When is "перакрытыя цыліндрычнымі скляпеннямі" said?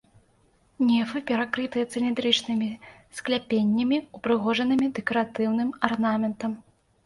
1.31-3.97